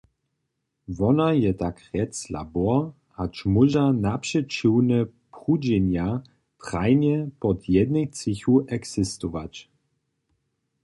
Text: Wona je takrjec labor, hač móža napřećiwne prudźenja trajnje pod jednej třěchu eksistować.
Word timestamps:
Wona 0.99 1.27
je 1.41 1.51
takrjec 1.61 2.13
labor, 2.35 2.77
hač 3.17 3.35
móža 3.53 3.85
napřećiwne 4.05 4.99
prudźenja 5.33 6.07
trajnje 6.63 7.17
pod 7.41 7.57
jednej 7.75 8.05
třěchu 8.15 8.55
eksistować. 8.77 9.53